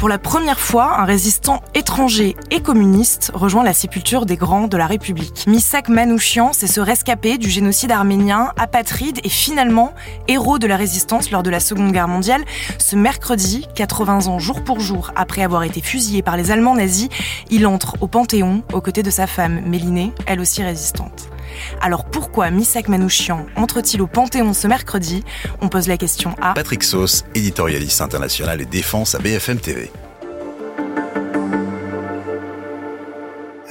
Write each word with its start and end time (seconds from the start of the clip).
Pour 0.00 0.08
la 0.08 0.18
première 0.18 0.58
fois, 0.58 0.98
un 0.98 1.04
résistant 1.04 1.62
étranger 1.74 2.34
et 2.50 2.62
communiste 2.62 3.32
rejoint 3.34 3.62
la 3.62 3.74
sépulture 3.74 4.24
des 4.24 4.36
grands 4.36 4.66
de 4.66 4.78
la 4.78 4.86
République. 4.86 5.46
Misak 5.46 5.90
Manouchian, 5.90 6.54
c'est 6.54 6.68
ce 6.68 6.80
rescapé 6.80 7.36
du 7.36 7.50
génocide 7.50 7.92
arménien, 7.92 8.50
apatride 8.56 9.20
et 9.24 9.28
finalement 9.28 9.92
héros 10.26 10.58
de 10.58 10.66
la 10.66 10.78
résistance 10.78 11.30
lors 11.30 11.42
de 11.42 11.50
la 11.50 11.60
Seconde 11.60 11.92
Guerre 11.92 12.08
mondiale. 12.08 12.46
Ce 12.78 12.96
mercredi, 12.96 13.68
80 13.74 14.28
ans 14.28 14.38
jour 14.38 14.64
pour 14.64 14.80
jour 14.80 15.12
après 15.16 15.42
avoir 15.42 15.64
été 15.64 15.82
fusillé 15.82 16.22
par 16.22 16.38
les 16.38 16.50
Allemands 16.50 16.76
nazis, 16.76 17.10
il 17.50 17.66
entre 17.66 17.96
au 18.00 18.06
Panthéon 18.06 18.62
aux 18.72 18.80
côtés 18.80 19.02
de 19.02 19.10
sa 19.10 19.26
femme 19.26 19.60
Mélinée, 19.66 20.14
elle 20.24 20.40
aussi 20.40 20.62
résistante. 20.62 21.09
Alors 21.80 22.04
pourquoi 22.04 22.50
Misak 22.50 22.88
Manouchian 22.88 23.46
entre-t-il 23.56 24.02
au 24.02 24.06
Panthéon 24.06 24.52
ce 24.52 24.66
mercredi 24.66 25.24
On 25.60 25.68
pose 25.68 25.88
la 25.88 25.96
question 25.96 26.34
à 26.40 26.54
Patrick 26.54 26.82
Sauce, 26.82 27.24
éditorialiste 27.34 28.00
international 28.00 28.60
et 28.60 28.66
défense 28.66 29.14
à 29.14 29.18
BFM 29.18 29.58
TV. 29.58 29.90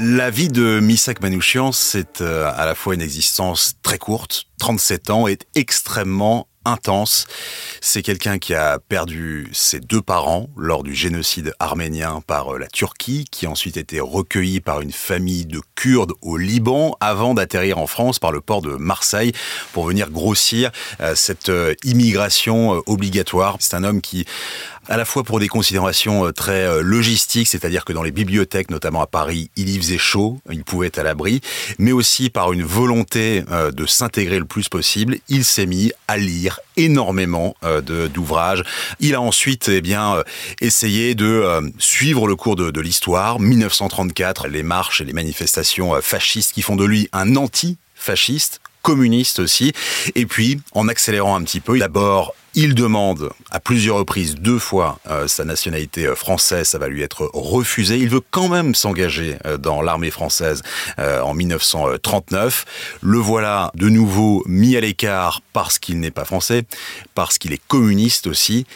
La 0.00 0.30
vie 0.30 0.48
de 0.48 0.78
Misak 0.80 1.20
Manouchian, 1.20 1.72
c'est 1.72 2.20
euh, 2.20 2.48
à 2.54 2.66
la 2.66 2.76
fois 2.76 2.94
une 2.94 3.02
existence 3.02 3.74
très 3.82 3.98
courte, 3.98 4.44
37 4.60 5.10
ans, 5.10 5.26
et 5.26 5.38
extrêmement 5.56 6.47
intense. 6.72 7.26
C'est 7.80 8.02
quelqu'un 8.02 8.38
qui 8.38 8.54
a 8.54 8.78
perdu 8.78 9.48
ses 9.52 9.80
deux 9.80 10.02
parents 10.02 10.48
lors 10.56 10.82
du 10.82 10.94
génocide 10.94 11.54
arménien 11.58 12.22
par 12.26 12.54
euh, 12.54 12.58
la 12.58 12.66
Turquie, 12.66 13.26
qui 13.30 13.46
a 13.46 13.50
ensuite 13.50 13.76
été 13.76 14.00
recueilli 14.00 14.60
par 14.60 14.80
une 14.80 14.92
famille 14.92 15.46
de 15.46 15.60
Kurdes 15.74 16.12
au 16.22 16.36
Liban, 16.36 16.96
avant 17.00 17.34
d'atterrir 17.34 17.78
en 17.78 17.86
France 17.86 18.18
par 18.18 18.32
le 18.32 18.40
port 18.40 18.62
de 18.62 18.76
Marseille 18.76 19.32
pour 19.72 19.86
venir 19.86 20.10
grossir 20.10 20.70
euh, 21.00 21.14
cette 21.14 21.48
euh, 21.48 21.74
immigration 21.84 22.82
obligatoire. 22.86 23.56
C'est 23.60 23.74
un 23.74 23.84
homme 23.84 24.00
qui 24.00 24.26
à 24.90 24.96
la 24.96 25.04
fois 25.04 25.22
pour 25.22 25.38
des 25.38 25.48
considérations 25.48 26.32
très 26.32 26.82
logistiques, 26.82 27.48
c'est-à-dire 27.48 27.84
que 27.84 27.92
dans 27.92 28.02
les 28.02 28.10
bibliothèques, 28.10 28.70
notamment 28.70 29.02
à 29.02 29.06
Paris, 29.06 29.50
il 29.54 29.68
y 29.68 29.76
faisait 29.76 29.98
chaud, 29.98 30.38
il 30.50 30.64
pouvait 30.64 30.86
être 30.86 30.98
à 30.98 31.02
l'abri, 31.02 31.42
mais 31.78 31.92
aussi 31.92 32.30
par 32.30 32.54
une 32.54 32.62
volonté 32.62 33.42
de 33.42 33.86
s'intégrer 33.86 34.38
le 34.38 34.46
plus 34.46 34.70
possible, 34.70 35.18
il 35.28 35.44
s'est 35.44 35.66
mis 35.66 35.92
à 36.08 36.16
lire 36.16 36.57
énormément 36.76 37.56
d'ouvrages. 38.12 38.62
Il 39.00 39.14
a 39.14 39.20
ensuite 39.20 39.68
eh 39.68 39.80
bien, 39.80 40.22
essayé 40.60 41.14
de 41.14 41.72
suivre 41.78 42.26
le 42.26 42.36
cours 42.36 42.56
de, 42.56 42.70
de 42.70 42.80
l'histoire. 42.80 43.40
1934, 43.40 44.48
les 44.48 44.62
marches 44.62 45.00
et 45.00 45.04
les 45.04 45.12
manifestations 45.12 46.00
fascistes 46.00 46.52
qui 46.52 46.62
font 46.62 46.76
de 46.76 46.84
lui 46.84 47.08
un 47.12 47.36
anti-fasciste 47.36 48.60
communiste 48.82 49.38
aussi. 49.40 49.72
Et 50.14 50.26
puis, 50.26 50.60
en 50.72 50.88
accélérant 50.88 51.36
un 51.36 51.42
petit 51.42 51.60
peu, 51.60 51.78
d'abord 51.78 52.34
il 52.60 52.74
demande 52.74 53.30
à 53.52 53.60
plusieurs 53.60 53.98
reprises, 53.98 54.34
deux 54.34 54.58
fois, 54.58 54.98
euh, 55.08 55.28
sa 55.28 55.44
nationalité 55.44 56.06
euh, 56.06 56.16
française. 56.16 56.66
Ça 56.66 56.78
va 56.78 56.88
lui 56.88 57.02
être 57.02 57.30
refusé. 57.32 57.98
Il 57.98 58.08
veut 58.08 58.20
quand 58.32 58.48
même 58.48 58.74
s'engager 58.74 59.36
euh, 59.46 59.58
dans 59.58 59.80
l'armée 59.80 60.10
française 60.10 60.62
en 60.98 61.34
1939. 61.34 62.98
Le 63.00 63.18
voilà 63.18 63.70
de 63.74 63.88
nouveau 63.88 64.42
mis 64.46 64.76
à 64.76 64.80
l'écart 64.80 65.40
parce 65.52 65.78
qu'il 65.78 66.00
n'est 66.00 66.10
pas 66.10 66.24
français, 66.24 66.64
parce 67.14 67.38
qu'il 67.38 67.52
est 67.52 67.62
communiste 67.68 68.26
aussi. 68.26 68.66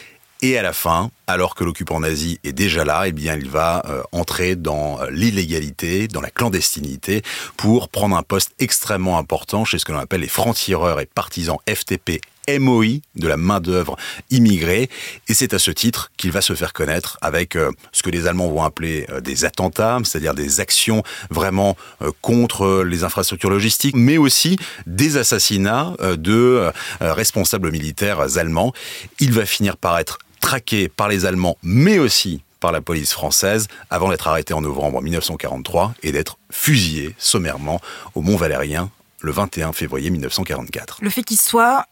Et 0.41 0.57
à 0.57 0.61
la 0.61 0.71
fin, 0.71 1.11
alors 1.27 1.53
que 1.55 1.65
l'occupant 1.65 1.99
nazi 1.99 2.39
est 2.45 2.53
déjà 2.53 2.85
là, 2.85 3.03
eh 3.07 3.11
bien, 3.11 3.35
il 3.35 3.49
va 3.49 3.83
entrer 4.11 4.55
dans 4.55 4.99
l'illégalité, 5.09 6.07
dans 6.07 6.21
la 6.21 6.29
clandestinité, 6.29 7.21
pour 7.57 7.89
prendre 7.89 8.15
un 8.17 8.23
poste 8.23 8.51
extrêmement 8.59 9.17
important 9.17 9.65
chez 9.65 9.77
ce 9.77 9.85
que 9.85 9.91
l'on 9.91 9.99
appelle 9.99 10.21
les 10.21 10.27
francs-tireurs 10.27 10.99
et 10.99 11.05
partisans 11.05 11.57
FTP 11.69 12.21
MOI 12.49 13.01
de 13.15 13.27
la 13.27 13.37
main-d'œuvre 13.37 13.97
immigrée. 14.29 14.89
Et 15.27 15.33
c'est 15.33 15.53
à 15.53 15.59
ce 15.59 15.71
titre 15.71 16.11
qu'il 16.17 16.31
va 16.31 16.41
se 16.41 16.53
faire 16.53 16.73
connaître 16.73 17.17
avec 17.21 17.55
euh, 17.55 17.71
ce 17.91 18.03
que 18.03 18.09
les 18.09 18.27
Allemands 18.27 18.49
vont 18.49 18.63
appeler 18.63 19.05
euh, 19.09 19.21
des 19.21 19.45
attentats, 19.45 19.99
c'est-à-dire 20.03 20.33
des 20.33 20.59
actions 20.59 21.03
vraiment 21.29 21.77
euh, 22.01 22.11
contre 22.21 22.83
les 22.83 23.03
infrastructures 23.03 23.49
logistiques, 23.49 23.95
mais 23.95 24.17
aussi 24.17 24.57
des 24.85 25.17
assassinats 25.17 25.93
de 26.17 26.71
responsables 26.99 27.71
militaires 27.71 28.37
allemands. 28.37 28.73
Il 29.19 29.31
va 29.31 29.45
finir 29.45 29.77
par 29.77 29.97
être 29.99 30.19
traqué 30.39 30.89
par 30.89 31.07
les 31.07 31.25
Allemands, 31.25 31.57
mais 31.63 31.99
aussi 31.99 32.41
par 32.59 32.71
la 32.71 32.81
police 32.81 33.13
française 33.13 33.67
avant 33.89 34.09
d'être 34.09 34.27
arrêté 34.27 34.53
en 34.53 34.61
novembre 34.61 35.01
1943 35.01 35.95
et 36.03 36.11
d'être 36.11 36.37
fusillé 36.49 37.15
sommairement 37.17 37.81
au 38.15 38.21
Mont 38.21 38.37
Valérien 38.37 38.89
le 39.19 39.31
21 39.31 39.73
février 39.73 40.09
1944. 40.09 40.99
Le 41.01 41.09
fait 41.09 41.23
qu'il 41.23 41.39
soit 41.39 41.85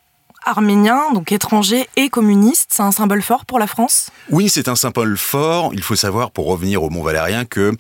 arménien, 0.46 1.12
donc 1.14 1.32
étranger 1.32 1.88
et 1.96 2.10
communiste, 2.10 2.72
c'est 2.74 2.84
un 2.84 2.92
symbole 2.92 3.22
fort 3.22 3.46
pour 3.46 3.60
la 3.60 3.68
France? 3.68 4.10
Oui, 4.30 4.50
c'est 4.50 4.68
un 4.68 4.76
symbole 4.76 5.18
fort. 5.18 5.72
Il 5.74 5.84
faut 5.84 5.96
savoir, 5.96 6.32
pour 6.32 6.48
revenir 6.48 6.84
au 6.84 6.90
Mont 6.90 7.04
Valérien, 7.04 7.46
que 7.46 7.74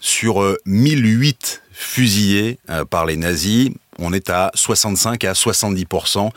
sur 0.00 0.42
1008 0.66 1.62
euh, 1.62 1.68
fusillés 1.72 2.58
euh, 2.70 2.84
par 2.84 3.06
les 3.06 3.16
nazis, 3.16 3.70
on 3.98 4.12
est 4.12 4.30
à 4.30 4.50
65 4.54 5.24
à 5.24 5.32
70% 5.32 6.30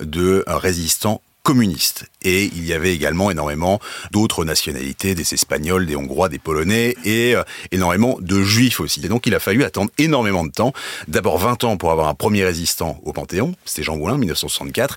de 0.00 0.44
résistants 0.46 1.20
communiste. 1.44 2.06
Et 2.22 2.44
il 2.44 2.64
y 2.64 2.72
avait 2.72 2.92
également 2.92 3.30
énormément 3.30 3.78
d'autres 4.10 4.44
nationalités, 4.44 5.14
des 5.14 5.34
Espagnols, 5.34 5.86
des 5.86 5.94
Hongrois, 5.94 6.30
des 6.30 6.38
Polonais, 6.38 6.96
et 7.04 7.36
euh, 7.36 7.44
énormément 7.70 8.16
de 8.18 8.42
Juifs 8.42 8.80
aussi. 8.80 9.04
Et 9.04 9.08
donc 9.08 9.26
il 9.26 9.34
a 9.34 9.38
fallu 9.38 9.62
attendre 9.62 9.90
énormément 9.98 10.44
de 10.44 10.50
temps. 10.50 10.72
D'abord 11.06 11.38
20 11.38 11.62
ans 11.64 11.76
pour 11.76 11.92
avoir 11.92 12.08
un 12.08 12.14
premier 12.14 12.44
résistant 12.44 12.98
au 13.04 13.12
Panthéon, 13.12 13.54
c'était 13.66 13.82
Jean 13.82 13.96
Moulin, 13.96 14.16
1964. 14.16 14.96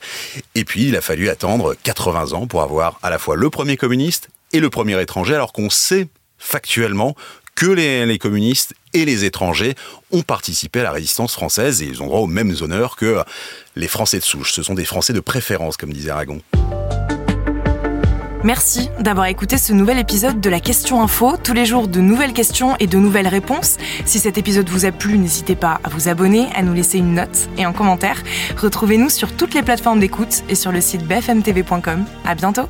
Et 0.56 0.63
puis 0.63 0.88
il 0.88 0.96
a 0.96 1.02
fallu 1.02 1.30
attendre 1.30 1.75
80 1.84 2.31
ans 2.31 2.47
pour 2.47 2.64
avoir 2.64 2.97
à 3.03 3.09
la 3.09 3.19
fois 3.19 3.35
le 3.35 3.50
premier 3.50 3.75
communiste 3.75 4.29
et 4.53 4.62
le 4.62 4.69
premier 4.69 5.00
étranger, 5.02 5.35
alors 5.35 5.52
qu'on 5.52 5.69
sait 5.69 6.08
factuellement 6.38 7.16
que 7.57 7.66
les, 7.66 8.19
communistes 8.19 8.75
et 8.94 9.03
les 9.03 9.25
étrangers 9.25 9.73
ont 10.12 10.22
participé 10.22 10.79
à 10.79 10.84
la 10.84 10.91
résistance 10.91 11.34
française 11.34 11.81
et 11.81 11.85
ils 11.85 12.03
ont 12.03 12.06
droit 12.06 12.19
aux 12.19 12.28
mêmes 12.28 12.53
honneurs 12.62 12.95
que 12.95 13.23
les 13.75 13.88
Français 13.88 14.19
de 14.19 14.23
souche. 14.23 14.53
Ce 14.53 14.62
sont 14.62 14.75
des 14.75 14.85
Français 14.85 15.12
de 15.12 15.19
préférence, 15.19 15.75
comme 15.75 15.91
disait 15.91 16.12
Aragon. 16.12 16.40
Merci 18.44 18.90
d'avoir 19.00 19.25
écouté 19.25 19.57
ce 19.57 19.73
nouvel 19.73 19.97
épisode 19.97 20.40
de 20.40 20.50
la 20.51 20.59
Question 20.59 21.01
Info. 21.01 21.35
Tous 21.44 21.53
les 21.53 21.66
jours, 21.66 21.88
de 21.88 22.00
nouvelles 22.00 22.34
questions 22.34 22.78
et 22.78 22.85
de 22.85 22.97
nouvelles 23.00 23.28
réponses. 23.28 23.78
Si 24.06 24.19
cet 24.19 24.38
épisode 24.38 24.69
vous 24.69 24.85
a 24.85 24.91
plu, 24.91 25.17
n'hésitez 25.17 25.56
pas 25.56 25.81
à 25.84 25.90
vous 25.90 26.07
abonner, 26.09 26.47
à 26.56 26.62
nous 26.62 26.73
laisser 26.73 27.00
une 27.00 27.16
note 27.16 27.50
et 27.57 27.63
un 27.63 27.73
commentaire. 27.73 28.22
Retrouvez-nous 28.56 29.09
sur 29.09 29.35
toutes 29.35 29.56
les 29.56 29.63
plateformes 29.63 30.00
d'écoute 30.00 30.44
et 30.47 30.56
sur 30.56 30.72
le 30.72 30.79
site 30.79 31.07
bfmtv.com. 31.07 32.06
À 32.23 32.35
bientôt! 32.35 32.69